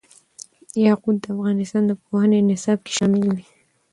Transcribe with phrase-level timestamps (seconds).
[0.85, 3.43] یاقوت د افغانستان د پوهنې نصاب کې شامل دي.